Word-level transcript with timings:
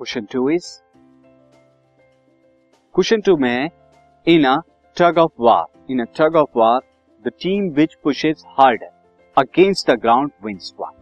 Question 0.00 0.24
two 0.32 0.48
is 0.50 0.66
question 2.94 3.20
two 3.20 3.36
में 3.36 3.70
in 4.26 4.44
a 4.44 4.56
tug 4.96 5.18
of 5.18 5.32
war 5.40 5.92
in 5.92 6.00
a 6.00 6.04
tug 6.18 6.36
of 6.36 6.58
war 6.58 6.80
the 7.24 7.30
team 7.42 7.68
which 7.74 7.94
pushes 8.04 8.42
harder 8.58 8.90
against 9.36 9.90
the 9.90 9.98
ground 10.00 10.30
wins 10.44 10.72
one 10.80 11.00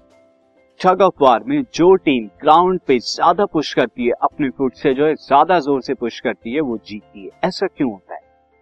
tug 0.81 1.03
of 1.03 1.23
war 1.23 1.45
में 1.45 1.63
जो 1.75 1.95
team 1.97 2.27
ground 2.43 2.81
पे 2.87 2.99
ज़्यादा 2.99 3.47
push 3.47 3.73
करती 3.75 4.07
है, 4.07 4.13
अपने 4.23 4.51
foot 4.51 4.75
से 4.75 4.95
जो 4.95 5.07
है, 5.07 5.15
ज़्यादा 5.17 5.59
ज़ोर 5.61 5.83
से 5.83 5.95
पुश 5.95 6.21
करती 6.21 6.55
है, 6.55 6.61
वो 6.61 6.77
जीतती 6.79 7.25
है। 7.25 7.31
ऐसा 7.45 7.67
क्यों 7.67 7.91
होता 7.91 8.15
है? 8.15 8.21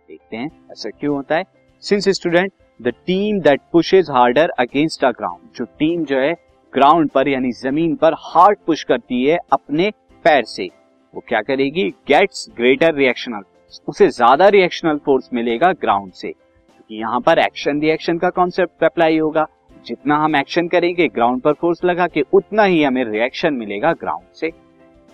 देखते 0.09 0.37
हैं, 0.37 0.51
ऐसा 0.73 0.91
क्यों 0.91 1.15
होता 1.17 1.37
है? 1.37 1.45
Since 1.83 2.09
student 2.11 2.53
the 2.81 2.93
team 3.07 3.41
that 3.41 3.61
pushes 3.73 4.11
harder 4.11 4.51
against 4.59 5.05
a 5.05 5.11
ground 5.11 5.57
जो 5.57 5.65
टीम 5.79 6.05
जो 6.05 6.19
है 6.19 6.33
ग्राउंड 6.73 7.11
पर 7.11 7.29
यानी 7.29 7.53
ज़मीन 7.53 7.95
पर 7.97 8.15
हार्ड 8.25 8.59
पुश 8.67 8.83
करती 8.85 9.25
है, 9.25 9.39
अपने 9.53 9.91
पैर 10.25 10.45
से। 10.45 10.69
वो 11.15 11.23
क्या 11.29 11.41
करेगी? 11.43 11.89
गेट्स 12.09 12.47
ग्रेटर 12.57 12.95
रिएक्शनल 12.95 13.43
उसे 13.89 14.09
ज़्यादा 14.09 14.49
रिएक्शनल 14.49 14.99
फोर्स 15.05 15.29
मिलेगा 15.35 15.73
ग्राउंड 15.75 16.13
से। 16.13 16.29
क्योंकि 16.29 16.97
यहाँ 16.97 17.21
पर 17.21 17.39
एक्शन 17.39 17.81
रिएक्शन 17.81 18.19
का 18.19 18.31
कॉन्सेप्ट 18.31 18.85
अप्लाई 18.85 19.19
होगा। 19.19 19.47
जितना 19.87 20.17
हम 20.17 20.37
एक्शन 20.37 20.69
करेंगे 20.69 21.07
ग्राउंड 21.09 21.41
पर 21.43 21.53
फोर्स 21.53 21.85
लगा 21.85 22.07
के, 22.07 22.25
उतना 22.33 22.65
ही 22.65 22.83
हमें 22.83 23.05
रिएक्शन 23.05 23.55
मिलेगा 23.55 23.93
ग्राउंड 23.95 24.35
से। 24.35 24.53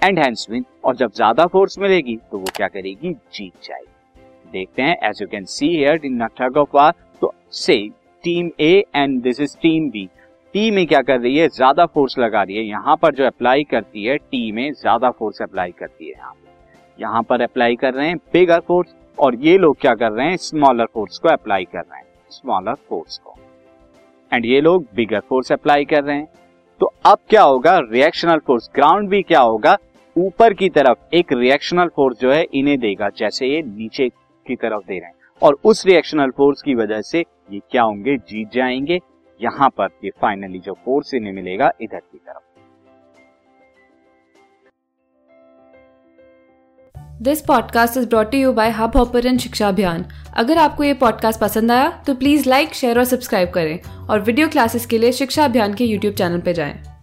एंड 0.00 0.18
हैंस 0.18 0.46
विन 0.50 0.64
और 0.84 0.96
जब 0.96 1.12
ज़्यादा 1.12 1.46
फोर्स 1.46 1.78
मिलेगी 1.78 2.16
तो 2.30 2.38
वो 2.38 2.46
क्या 2.56 2.68
करेगी? 2.68 3.12
जीत 3.12 3.52
जाएगी। 3.62 4.50
देखते 4.52 4.82
हैं 4.82 4.96
as 5.04 5.22
you 5.22 5.28
can 5.28 5.44
see 5.46 5.68
here 5.68 6.00
in 6.04 6.26
tug 6.40 6.56
of 6.56 6.68
war 6.74 6.92
तो 7.22 7.32
से 7.54 7.78
team 8.24 8.50
A 8.60 8.84
and 8.94 9.20
this 9.22 9.40
is 9.40 9.56
team 9.58 9.88
B 9.90 10.08
T 10.56 10.70
में 10.70 10.86
क्या 10.86 11.00
कर 11.02 11.18
रही 11.20 11.36
है? 11.36 11.48
ज़्यादा 11.48 11.84
फोर्स 11.86 12.18
लगा 12.18 12.42
रही 12.42 12.56
है। 12.56 12.62
यहाँ 12.64 12.96
पर 12.96 13.14
जो 13.14 13.24
अप्लाई 13.26 13.64
करती 13.64 14.04
है 14.04 14.16
टी 14.16 14.52
में 14.52 14.72
ज़्यादा 14.72 15.10
फोर्स 15.10 15.40
अप्लाई 15.42 15.70
करती 15.70 16.04
है 16.04 16.10
यहाँ 16.10 16.32
यहाँ 16.98 17.22
पर 17.22 17.40
अप्लाई 17.40 17.74
कर 17.76 17.92
रहे 17.94 18.06
हैं 18.08 18.16
बिगर 18.32 18.60
फोर्स 18.60 18.94
और 19.18 19.34
ये 19.36 19.56
लोग 19.58 19.76
क्या 19.80 19.94
कर 19.94 20.12
रहे 20.12 20.26
हैं? 20.26 20.36
स्मॉलर 20.36 20.86
फोर्स 20.94 21.18
को 21.18 21.28
अप्लाई 21.28 21.64
कर 21.64 21.78
रहे 21.80 21.98
हैं। 21.98 22.06
स्मॉलर 22.30 22.74
फोर्स 22.88 23.18
को। 23.18 23.34
एंड 24.32 24.46
ये 24.46 24.60
लोग 24.60 24.86
बिगर 24.94 25.20
फोर्स 25.20 25.52
अप्लाई 25.52 25.84
कर 25.84 26.04
रहे 26.04 26.16
हैं। 26.16 26.28
तो 26.80 26.92
अब 27.06 27.18
क्या 27.28 27.42
होगा? 27.42 27.76
रिएक्शनल 27.80 28.38
फोर्स 28.46 28.70
ग्राउंड 28.74 29.08
भी 29.08 29.20
क्या 29.22 29.40
होगा? 29.40 29.76
ऊपर 30.16 30.54
की 30.54 30.68
तरफ़ 30.68 31.14
एक 31.14 31.32
रिएक्शनल 31.32 31.88
फोर्स 31.96 32.20
जो 32.20 32.32
है 32.32 32.42
इन्हें 32.44 32.78
देगा, 32.78 33.08
जैसे 33.08 33.46
ये 33.46 33.60
नीचे 33.62 34.08
की 34.08 34.56
तरफ़ 34.56 34.86
दे 34.88 34.98
रहे 34.98 35.06
हैं। 35.06 35.14
और 35.42 35.58
उस 35.64 35.86
रिएक्शनल 35.86 36.30
फोर्स 36.30 36.62
की 36.62 36.74
वजह 36.74 37.02
से 37.02 37.24
ये 37.50 37.60
क्या 37.70 37.82
होंगे? 37.82 38.16
जीत 38.16 38.52
जाएँगे। 38.52 38.98
यहाँ 39.40 39.68
पर 39.68 39.88
ये 40.04 40.10
फाइनली 40.10 40.58
जो 40.58 40.72
फोर्स 40.72 41.14
इन्हें 41.14 41.32
मिलेगा, 41.32 41.72
इधर 41.80 41.98
की 41.98 42.18
तरफ़। 42.18 42.42
This 47.22 47.40
podcast 47.40 47.96
is 47.96 48.08
brought 48.08 48.34
you 48.34 48.52
by 48.52 48.70
Hubhopper 48.96 49.36
Shiksha 49.36 49.68
Abhiyan 49.68 50.04
अगर 50.36 50.58
आपको 50.58 50.84
ये 50.84 50.94
पॉडकास्ट 50.94 51.40
पसंद 51.40 51.72
आया 51.72 52.02
तो 52.06 52.14
प्लीज़ 52.14 52.48
लाइक 52.48 52.74
शेयर 52.74 52.98
और 52.98 53.04
सब्सक्राइब 53.04 53.50
करें। 53.50 54.06
और 54.10 54.20
वीडियो 54.20 54.48
क्लासेस 54.48 54.86
के 54.86 54.98
लिए 54.98 55.12
शिक्षा 55.12 55.44
अभियान 55.44 55.74
के 55.74 55.84
यूट्यूब 55.84 56.14
चैनल 56.14 56.40
पर 56.40 56.52
जाएँ। 56.52 56.95